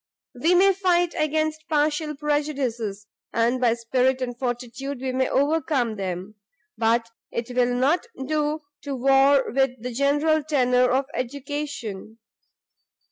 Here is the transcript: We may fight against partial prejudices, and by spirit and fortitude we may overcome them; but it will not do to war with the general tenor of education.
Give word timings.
We 0.33 0.55
may 0.55 0.73
fight 0.73 1.13
against 1.15 1.67
partial 1.69 2.15
prejudices, 2.15 3.05
and 3.31 3.61
by 3.61 3.75
spirit 3.75 4.19
and 4.19 4.35
fortitude 4.35 4.99
we 4.99 5.11
may 5.11 5.29
overcome 5.29 5.95
them; 5.95 6.37
but 6.75 7.07
it 7.29 7.55
will 7.55 7.75
not 7.75 8.07
do 8.25 8.61
to 8.81 8.95
war 8.95 9.51
with 9.51 9.79
the 9.79 9.91
general 9.93 10.41
tenor 10.43 10.89
of 10.89 11.05
education. 11.13 12.17